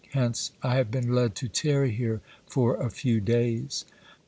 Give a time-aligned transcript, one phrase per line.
[0.13, 3.85] Hence I have been led to tarry here for a few days.